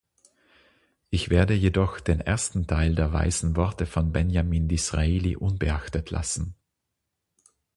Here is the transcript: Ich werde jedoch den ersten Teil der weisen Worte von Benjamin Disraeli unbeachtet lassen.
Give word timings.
Ich 1.11 1.29
werde 1.29 1.53
jedoch 1.53 1.99
den 1.99 2.21
ersten 2.21 2.65
Teil 2.65 2.95
der 2.95 3.13
weisen 3.13 3.55
Worte 3.55 3.85
von 3.85 4.11
Benjamin 4.11 4.67
Disraeli 4.67 5.35
unbeachtet 5.35 6.09
lassen. 6.09 6.55